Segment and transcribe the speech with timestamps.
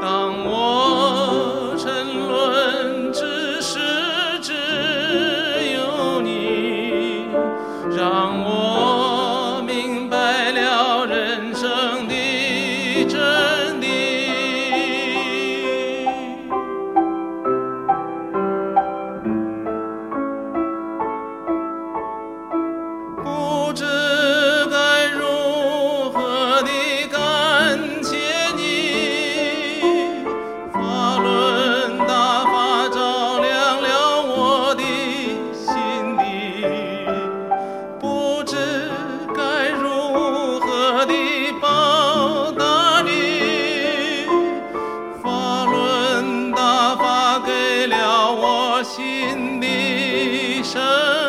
[0.00, 1.86] 当我沉
[2.28, 3.78] 沦之时，
[4.40, 4.52] 只
[5.74, 7.26] 有你。
[48.94, 51.21] 新的生。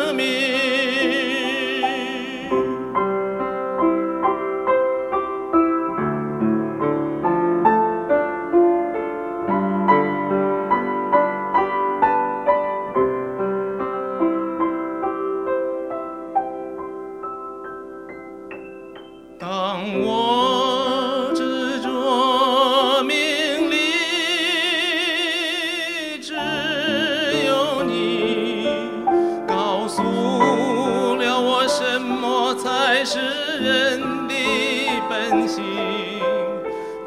[35.30, 35.64] 真心。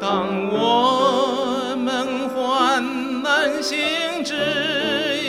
[0.00, 2.82] 当我们患
[3.22, 4.34] 难行，只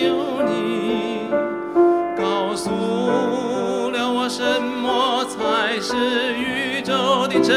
[0.03, 1.27] 有你
[2.17, 7.55] 告诉了我什么才是宇宙的真